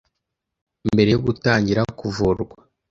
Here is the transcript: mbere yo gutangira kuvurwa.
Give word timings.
mbere 0.91 1.09
yo 1.11 1.19
gutangira 1.25 1.81
kuvurwa. 1.99 2.55